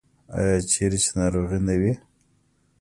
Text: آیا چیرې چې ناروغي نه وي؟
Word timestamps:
آیا 0.37 0.57
چیرې 0.71 0.99
چې 1.03 1.11
ناروغي 1.19 1.59
نه 1.67 1.75
وي؟ 1.81 1.93